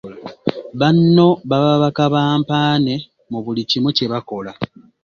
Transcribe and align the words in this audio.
Banno 0.79 1.27
baba 1.49 1.73
ba 1.81 1.89
"Kabampaane" 1.97 2.95
mu 3.31 3.39
buli 3.45 3.61
kimu 3.69 3.89
kye 3.97 4.05
bakola. 4.11 4.51